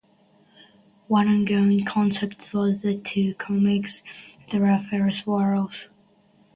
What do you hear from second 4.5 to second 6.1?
were fierce rivals.